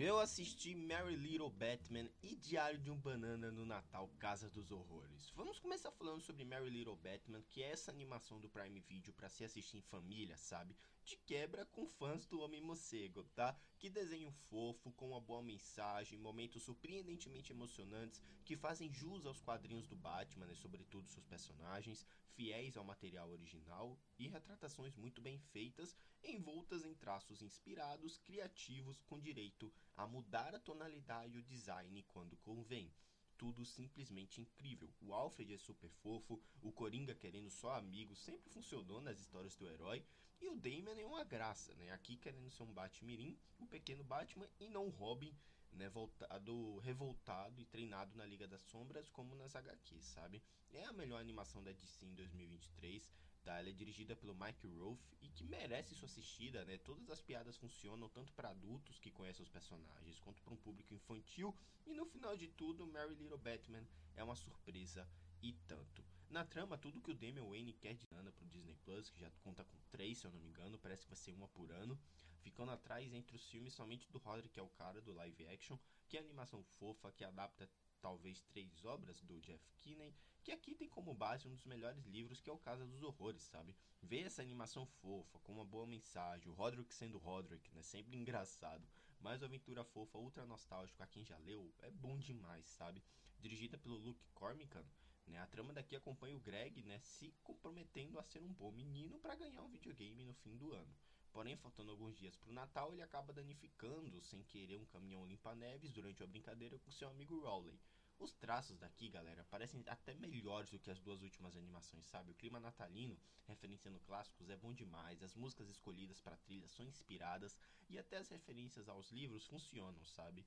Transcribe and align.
Eu 0.00 0.20
assisti 0.20 0.76
Mary 0.76 1.16
Little 1.16 1.50
Batman 1.50 2.08
e 2.22 2.36
Diário 2.36 2.78
de 2.78 2.88
um 2.88 2.96
Banana 2.96 3.50
no 3.50 3.66
Natal 3.66 4.08
Casa 4.20 4.48
dos 4.48 4.70
Horrores. 4.70 5.32
Vamos 5.34 5.58
começar 5.58 5.90
falando 5.90 6.22
sobre 6.22 6.44
Mary 6.44 6.70
Little 6.70 6.94
Batman, 6.94 7.42
que 7.42 7.64
é 7.64 7.72
essa 7.72 7.90
animação 7.90 8.38
do 8.38 8.48
Prime 8.48 8.78
Video 8.78 9.12
para 9.12 9.28
se 9.28 9.42
assistir 9.42 9.78
em 9.78 9.82
família, 9.82 10.36
sabe? 10.36 10.76
De 11.08 11.16
quebra 11.16 11.64
com 11.64 11.86
fãs 11.86 12.26
do 12.26 12.38
Homem 12.42 12.60
Morcego, 12.60 13.24
tá? 13.34 13.58
Que 13.78 13.88
desenho 13.88 14.30
fofo, 14.30 14.92
com 14.92 15.08
uma 15.08 15.18
boa 15.18 15.42
mensagem, 15.42 16.18
momentos 16.18 16.64
surpreendentemente 16.64 17.50
emocionantes 17.50 18.20
que 18.44 18.54
fazem 18.54 18.92
jus 18.92 19.24
aos 19.24 19.40
quadrinhos 19.40 19.86
do 19.86 19.96
Batman 19.96 20.52
e 20.52 20.54
sobretudo 20.54 21.08
seus 21.08 21.24
personagens, 21.24 22.06
fiéis 22.34 22.76
ao 22.76 22.84
material 22.84 23.30
original 23.30 23.98
e 24.18 24.28
retratações 24.28 24.94
muito 24.96 25.22
bem 25.22 25.38
feitas, 25.38 25.96
envoltas 26.22 26.84
em 26.84 26.92
traços 26.92 27.40
inspirados, 27.40 28.18
criativos, 28.18 29.00
com 29.00 29.18
direito 29.18 29.72
a 29.96 30.06
mudar 30.06 30.54
a 30.54 30.60
tonalidade 30.60 31.36
e 31.36 31.40
o 31.40 31.42
design 31.42 32.02
quando 32.02 32.36
convém. 32.36 32.92
Tudo 33.38 33.64
simplesmente 33.64 34.40
incrível. 34.40 34.92
O 35.00 35.14
Alfred 35.14 35.54
é 35.54 35.56
super 35.56 35.88
fofo, 35.88 36.42
o 36.60 36.72
Coringa 36.72 37.14
querendo 37.14 37.48
só 37.48 37.72
amigos 37.76 38.18
sempre 38.18 38.50
funcionou 38.50 39.00
nas 39.00 39.20
histórias 39.20 39.54
do 39.54 39.66
herói, 39.66 40.04
e 40.40 40.48
o 40.48 40.56
Damian 40.56 40.98
é 40.98 41.06
uma 41.06 41.24
graça, 41.24 41.72
né? 41.76 41.90
Aqui 41.92 42.16
querendo 42.16 42.50
ser 42.50 42.64
um 42.64 42.72
Batmirim, 42.72 43.38
o 43.58 43.66
pequeno 43.66 44.04
Batman 44.04 44.48
e 44.58 44.68
não 44.68 44.88
Robin, 44.88 45.32
né? 45.72 45.88
Voltado, 45.88 46.78
revoltado 46.78 47.60
e 47.60 47.64
treinado 47.64 48.16
na 48.16 48.26
Liga 48.26 48.46
das 48.46 48.62
Sombras 48.62 49.08
como 49.08 49.34
nas 49.36 49.54
HQs, 49.54 50.04
sabe? 50.04 50.42
É 50.70 50.84
a 50.84 50.92
melhor 50.92 51.20
animação 51.20 51.62
da 51.62 51.72
DC 51.72 52.06
em 52.06 52.14
2023 52.14 53.12
Ela 53.56 53.68
é 53.68 53.72
dirigida 53.72 54.16
pelo 54.16 54.34
Mike 54.34 54.66
Roth 54.66 54.98
e 55.22 55.28
que 55.28 55.44
merece 55.44 55.94
sua 55.94 56.06
assistida, 56.06 56.64
né? 56.64 56.78
Todas 56.78 57.08
as 57.10 57.20
piadas 57.20 57.56
funcionam 57.56 58.08
tanto 58.08 58.32
para 58.32 58.50
adultos 58.50 58.98
que 58.98 59.10
conhecem 59.10 59.42
os 59.42 59.48
personagens, 59.48 60.20
quanto 60.20 60.42
para 60.42 60.52
um 60.52 60.56
público 60.56 60.92
infantil. 60.92 61.54
E 61.86 61.94
no 61.94 62.04
final 62.06 62.36
de 62.36 62.48
tudo, 62.48 62.86
Mary 62.86 63.14
Little 63.14 63.38
Batman 63.38 63.86
é 64.16 64.22
uma 64.22 64.36
surpresa 64.36 65.08
e 65.42 65.52
tanto. 65.66 66.04
Na 66.30 66.44
trama, 66.44 66.76
tudo 66.76 67.00
que 67.00 67.10
o 67.10 67.14
Damian 67.14 67.44
Wayne 67.44 67.72
quer 67.72 67.94
de 67.94 68.06
Ana 68.10 68.30
pro 68.30 68.46
Disney 68.46 68.74
Plus, 68.84 69.08
que 69.08 69.20
já 69.20 69.30
conta 69.42 69.64
com 69.64 69.78
três, 69.90 70.18
se 70.18 70.26
eu 70.26 70.30
não 70.30 70.38
me 70.40 70.48
engano, 70.48 70.78
parece 70.78 71.04
que 71.04 71.08
vai 71.08 71.16
ser 71.16 71.32
uma 71.32 71.48
por 71.48 71.72
ano, 71.72 71.98
ficando 72.40 72.70
atrás 72.70 73.12
entre 73.14 73.34
os 73.34 73.48
filmes 73.48 73.72
somente 73.72 74.10
do 74.10 74.18
Roderick, 74.18 74.52
que 74.52 74.60
é 74.60 74.62
o 74.62 74.68
cara 74.68 75.00
do 75.00 75.14
live 75.14 75.46
action, 75.46 75.78
que 76.06 76.18
é 76.18 76.20
animação 76.20 76.62
fofa 76.78 77.10
que 77.12 77.24
adapta 77.24 77.68
talvez 78.00 78.42
três 78.42 78.84
obras 78.84 79.20
do 79.22 79.40
Jeff 79.40 79.70
Kinney, 79.76 80.14
que 80.42 80.52
aqui 80.52 80.74
tem 80.74 80.88
como 80.88 81.14
base 81.14 81.46
um 81.46 81.54
dos 81.54 81.64
melhores 81.64 82.04
livros 82.06 82.40
que 82.40 82.48
é 82.48 82.52
o 82.52 82.58
Casa 82.58 82.86
dos 82.86 83.02
Horrores, 83.02 83.42
sabe? 83.42 83.76
Ver 84.02 84.22
essa 84.22 84.42
animação 84.42 84.86
fofa, 84.86 85.38
com 85.40 85.52
uma 85.52 85.64
boa 85.64 85.86
mensagem, 85.86 86.48
o 86.48 86.54
Roderick 86.54 86.94
sendo 86.94 87.18
Roderick, 87.18 87.70
né? 87.74 87.82
Sempre 87.82 88.16
engraçado, 88.16 88.88
mais 89.20 89.42
uma 89.42 89.48
aventura 89.48 89.84
fofa, 89.84 90.18
ultra 90.18 90.46
nostálgica, 90.46 91.04
a 91.04 91.06
quem 91.06 91.24
já 91.24 91.36
leu, 91.38 91.72
é 91.80 91.90
bom 91.90 92.18
demais, 92.18 92.66
sabe? 92.68 93.02
Dirigida 93.38 93.76
pelo 93.76 93.96
Luke 93.96 94.26
Cormican, 94.34 94.84
né? 95.26 95.38
A 95.40 95.46
trama 95.46 95.72
daqui 95.72 95.94
acompanha 95.94 96.36
o 96.36 96.40
Greg, 96.40 96.82
né, 96.84 96.98
se 97.00 97.34
comprometendo 97.42 98.18
a 98.18 98.22
ser 98.22 98.42
um 98.42 98.52
bom 98.52 98.72
menino 98.72 99.18
para 99.18 99.34
ganhar 99.34 99.62
um 99.62 99.68
videogame 99.68 100.24
no 100.24 100.34
fim 100.34 100.56
do 100.56 100.72
ano. 100.72 100.94
Porém, 101.38 101.56
faltando 101.56 101.92
alguns 101.92 102.16
dias 102.16 102.34
para 102.34 102.50
o 102.50 102.52
Natal, 102.52 102.92
ele 102.92 103.00
acaba 103.00 103.32
danificando 103.32 104.20
sem 104.20 104.42
querer 104.42 104.76
um 104.76 104.84
caminhão 104.86 105.24
limpa-neves 105.24 105.92
durante 105.92 106.20
uma 106.20 106.26
brincadeira 106.26 106.76
com 106.80 106.90
seu 106.90 107.08
amigo 107.08 107.38
Rowley. 107.38 107.78
Os 108.18 108.32
traços 108.32 108.76
daqui, 108.76 109.08
galera, 109.08 109.44
parecem 109.44 109.84
até 109.86 110.14
melhores 110.16 110.68
do 110.68 110.80
que 110.80 110.90
as 110.90 110.98
duas 110.98 111.22
últimas 111.22 111.56
animações, 111.56 112.06
sabe? 112.06 112.32
O 112.32 112.34
clima 112.34 112.58
natalino, 112.58 113.16
referenciando 113.46 114.00
clássicos, 114.00 114.50
é 114.50 114.56
bom 114.56 114.74
demais. 114.74 115.22
As 115.22 115.36
músicas 115.36 115.68
escolhidas 115.68 116.20
para 116.20 116.36
trilha 116.38 116.66
são 116.66 116.84
inspiradas 116.84 117.56
e 117.88 117.96
até 117.96 118.16
as 118.16 118.28
referências 118.28 118.88
aos 118.88 119.12
livros 119.12 119.46
funcionam, 119.46 120.04
sabe? 120.06 120.44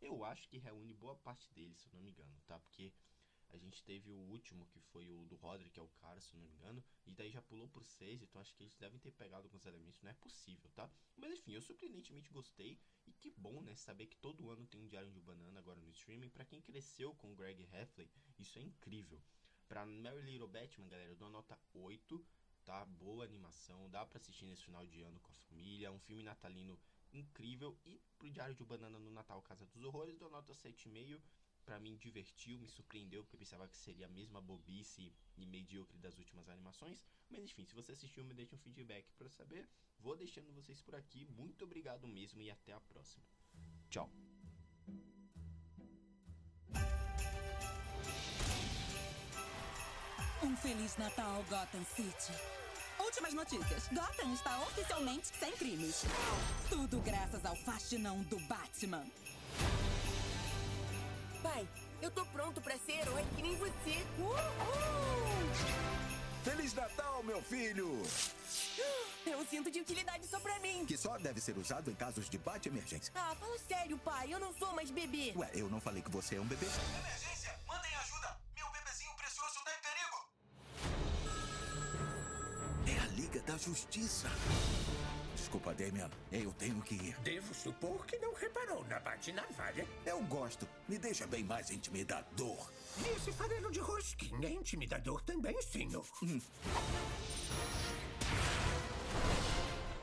Eu 0.00 0.24
acho 0.24 0.48
que 0.48 0.56
reúne 0.56 0.94
boa 0.94 1.16
parte 1.16 1.52
deles, 1.52 1.76
se 1.80 1.86
eu 1.88 1.92
não 1.92 2.00
me 2.00 2.12
engano, 2.12 2.40
tá? 2.46 2.58
Porque 2.58 2.94
a 3.56 3.58
gente 3.58 3.82
teve 3.82 4.10
o 4.10 4.16
último, 4.16 4.66
que 4.66 4.80
foi 4.80 5.10
o 5.10 5.24
do 5.26 5.36
Roderick, 5.36 5.72
que 5.72 5.80
é 5.80 5.82
o 5.82 5.88
cara, 5.88 6.20
se 6.20 6.34
não 6.34 6.40
me 6.40 6.48
engano. 6.48 6.82
E 7.06 7.12
daí 7.12 7.30
já 7.30 7.42
pulou 7.42 7.68
por 7.68 7.84
6, 7.84 8.22
então 8.22 8.40
acho 8.40 8.54
que 8.54 8.62
eles 8.62 8.76
devem 8.76 8.98
ter 8.98 9.12
pegado 9.12 9.44
alguns 9.44 9.64
elementos. 9.66 10.00
Não 10.02 10.10
é 10.10 10.14
possível, 10.14 10.70
tá? 10.74 10.90
Mas 11.16 11.32
enfim, 11.32 11.52
eu 11.52 11.62
surpreendentemente 11.62 12.30
gostei. 12.30 12.78
E 13.06 13.12
que 13.12 13.30
bom, 13.30 13.60
né? 13.62 13.74
Saber 13.74 14.06
que 14.06 14.16
todo 14.16 14.50
ano 14.50 14.66
tem 14.66 14.80
um 14.80 14.86
Diário 14.86 15.10
de 15.10 15.20
Banana 15.20 15.58
agora 15.58 15.80
no 15.80 15.90
streaming. 15.90 16.28
para 16.28 16.44
quem 16.44 16.60
cresceu 16.60 17.14
com 17.14 17.32
o 17.32 17.36
Greg 17.36 17.62
Heffley, 17.72 18.10
isso 18.38 18.58
é 18.58 18.62
incrível. 18.62 19.20
Pra 19.68 19.86
Mary 19.86 20.22
Little 20.22 20.48
Batman, 20.48 20.88
galera, 20.88 21.10
eu 21.10 21.16
dou 21.16 21.28
a 21.28 21.30
nota 21.30 21.58
8, 21.74 22.24
tá? 22.64 22.84
Boa 22.84 23.24
animação, 23.24 23.88
dá 23.90 24.04
pra 24.04 24.18
assistir 24.18 24.44
nesse 24.44 24.64
final 24.64 24.86
de 24.86 25.00
ano 25.02 25.20
com 25.20 25.30
a 25.30 25.34
família. 25.34 25.92
Um 25.92 26.00
filme 26.00 26.22
natalino 26.22 26.78
incrível. 27.12 27.76
E 27.84 28.00
pro 28.18 28.30
Diário 28.30 28.54
de 28.54 28.64
Banana 28.64 28.98
no 28.98 29.10
Natal 29.10 29.42
Casa 29.42 29.66
dos 29.66 29.82
Horrores, 29.82 30.16
dou 30.16 30.28
a 30.28 30.32
nota 30.32 30.52
7,5 30.52 31.20
para 31.70 31.78
mim 31.78 31.96
divertiu, 31.98 32.58
me 32.58 32.66
surpreendeu, 32.66 33.22
porque 33.22 33.36
eu 33.36 33.38
pensava 33.38 33.68
que 33.68 33.76
seria 33.76 34.06
a 34.06 34.08
mesma 34.08 34.40
bobice 34.40 35.14
e 35.36 35.46
medíocre 35.46 35.96
das 35.98 36.18
últimas 36.18 36.48
animações. 36.48 37.00
Mas 37.30 37.44
enfim, 37.44 37.64
se 37.64 37.76
você 37.76 37.92
assistiu, 37.92 38.24
me 38.24 38.34
deixe 38.34 38.56
um 38.56 38.58
feedback 38.58 39.06
para 39.16 39.28
saber. 39.28 39.68
Vou 40.00 40.16
deixando 40.16 40.52
vocês 40.52 40.82
por 40.82 40.96
aqui. 40.96 41.24
Muito 41.26 41.64
obrigado 41.64 42.08
mesmo 42.08 42.42
e 42.42 42.50
até 42.50 42.72
a 42.72 42.80
próxima. 42.80 43.24
Tchau. 43.88 44.10
Um 50.42 50.56
Feliz 50.56 50.96
Natal, 50.96 51.44
Gotham 51.44 51.84
City. 51.84 52.32
Últimas 52.98 53.32
notícias. 53.32 53.86
Gotham 53.92 54.34
está 54.34 54.60
oficialmente 54.62 55.28
sem 55.28 55.52
crimes. 55.52 56.02
Tudo 56.68 57.00
graças 57.00 57.44
ao 57.46 57.54
fascinão 57.54 58.24
do 58.24 58.40
Batman. 58.40 59.06
Pai, 61.42 61.66
eu 62.02 62.10
tô 62.10 62.24
pronto 62.26 62.60
pra 62.60 62.76
ser 62.78 63.00
herói 63.00 63.24
que 63.34 63.42
nem 63.42 63.56
você. 63.56 64.04
Uhul! 64.18 64.36
Feliz 66.44 66.74
Natal, 66.74 67.22
meu 67.22 67.40
filho! 67.42 68.02
É 69.26 69.36
um 69.36 69.46
cinto 69.46 69.70
de 69.70 69.80
utilidade 69.80 70.26
só 70.26 70.38
pra 70.40 70.58
mim. 70.60 70.84
Que 70.84 70.96
só 70.98 71.16
deve 71.18 71.40
ser 71.40 71.56
usado 71.56 71.90
em 71.90 71.94
casos 71.94 72.28
de 72.28 72.36
bate-emergência. 72.36 73.12
Ah, 73.14 73.34
fala 73.38 73.58
sério, 73.58 73.96
pai. 73.98 74.32
Eu 74.32 74.38
não 74.38 74.52
sou 74.54 74.72
mais 74.74 74.90
bebê. 74.90 75.32
Ué, 75.36 75.50
eu 75.54 75.68
não 75.68 75.80
falei 75.80 76.02
que 76.02 76.10
você 76.10 76.36
é 76.36 76.40
um 76.40 76.46
bebê? 76.46 76.66
Emergência! 76.66 77.58
Mandem 77.66 77.94
ajuda! 77.96 78.38
Meu 78.56 78.70
bebezinho 78.72 79.14
precioso 79.16 79.60
tá 79.64 79.72
em 79.74 79.82
perigo! 79.82 80.28
É 82.86 82.98
a 83.02 83.06
Liga 83.14 83.40
da 83.40 83.56
Justiça. 83.56 84.28
Desculpa, 85.40 85.72
Damian. 85.72 86.10
Eu 86.30 86.52
tenho 86.52 86.82
que 86.82 86.94
ir. 86.94 87.16
Devo 87.20 87.54
supor 87.54 88.04
que 88.04 88.18
não 88.18 88.34
reparou 88.34 88.84
na 88.84 89.00
bate-navalha. 89.00 89.86
Eu 90.04 90.20
gosto. 90.24 90.68
Me 90.86 90.98
deixa 90.98 91.26
bem 91.26 91.42
mais 91.42 91.70
intimidador. 91.70 92.70
Esse 93.16 93.32
farelo 93.32 93.70
de 93.70 93.80
rosquinha 93.80 94.46
é 94.46 94.52
intimidador 94.52 95.22
também, 95.22 95.60
senhor. 95.62 96.04
Hum. 96.22 96.38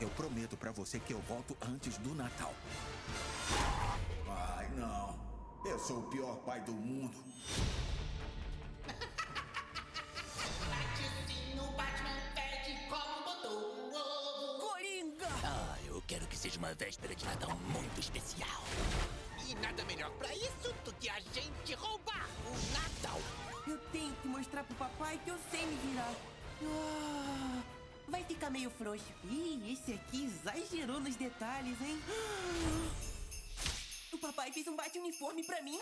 Eu 0.01 0.09
prometo 0.09 0.57
para 0.57 0.71
você 0.71 0.99
que 0.99 1.13
eu 1.13 1.19
volto 1.21 1.55
antes 1.61 1.97
do 1.99 2.15
Natal. 2.15 2.53
Ai, 4.27 4.67
não. 4.75 5.19
Eu 5.65 5.77
sou 5.77 5.99
o 5.99 6.09
pior 6.09 6.37
pai 6.37 6.61
do 6.61 6.73
mundo. 6.73 7.15
Seja 16.47 16.59
uma 16.59 16.73
véspera 16.75 17.13
de 17.13 17.25
Natal 17.25 17.49
muito 17.73 17.99
especial. 17.99 18.63
E 19.45 19.53
nada 19.55 19.83
melhor 19.83 20.09
para 20.11 20.33
isso 20.33 20.73
do 20.85 20.93
que 20.93 21.09
a 21.09 21.19
gente 21.19 21.73
roubar 21.73 22.25
o 22.45 22.51
Natal. 22.71 23.19
Eu 23.67 23.77
tenho 23.91 24.15
que 24.21 24.29
mostrar 24.29 24.63
pro 24.63 24.75
papai 24.75 25.19
que 25.25 25.29
eu 25.29 25.37
sei 25.51 25.65
me 25.65 25.75
virar. 25.75 26.15
Ah, 26.63 27.61
vai 28.07 28.23
ficar 28.23 28.49
meio 28.49 28.69
frouxo. 28.69 29.03
Ih, 29.25 29.73
esse 29.73 29.91
aqui 29.91 30.23
exagerou 30.23 31.01
nos 31.01 31.17
detalhes, 31.17 31.81
hein? 31.81 32.01
O 34.13 34.17
papai 34.17 34.49
fez 34.53 34.65
um 34.69 34.75
bate-uniforme 34.77 35.43
pra 35.43 35.61
mim. 35.61 35.81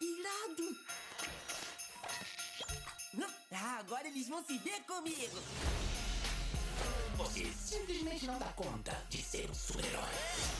Irado! 0.00 0.76
Ah, 3.50 3.78
agora 3.80 4.06
eles 4.06 4.28
vão 4.28 4.44
se 4.44 4.56
ver 4.58 4.82
comigo. 4.84 5.36
Você 7.26 7.44
simplesmente 7.52 8.24
não 8.24 8.38
dá 8.38 8.46
conta 8.52 8.96
de 9.10 9.20
ser 9.20 9.50
um 9.50 9.54
super-herói. 9.54 10.04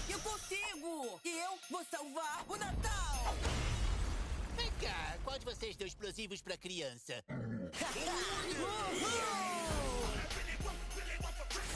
Eu 0.09 0.19
consigo! 0.19 1.21
Eu 1.25 1.57
vou 1.71 1.85
salvar 1.89 2.45
o 2.49 2.57
Natal! 2.57 3.37
Vem 4.57 4.69
cá, 4.81 5.17
qual 5.23 5.39
de 5.39 5.45
vocês 5.45 5.77
deu 5.77 5.87
explosivos 5.87 6.43
pra 6.43 6.57
criança? 6.57 7.23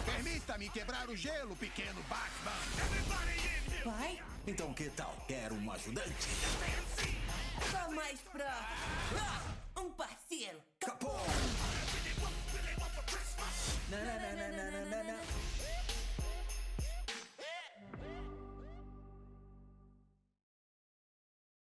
Permita-me 0.05 0.69
quebrar 0.71 1.09
o 1.09 1.15
gelo, 1.15 1.55
pequeno 1.55 2.03
Batman! 2.03 2.51
Pai? 3.85 4.21
Então 4.45 4.75
que 4.75 4.91
tal? 4.91 5.17
Quero 5.29 5.55
um 5.55 5.71
ajudante? 5.71 6.29
Só 7.71 7.91
mais 7.93 8.21
pra... 8.23 8.77
Ah, 9.21 9.41
um 9.81 9.91
par 9.91 10.19